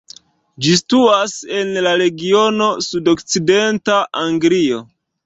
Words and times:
Ĝi 0.65 0.71
situas 0.77 1.35
en 1.59 1.73
la 1.87 1.91
regiono 2.03 2.71
sudokcidenta 2.87 3.99
Anglio. 4.23 4.81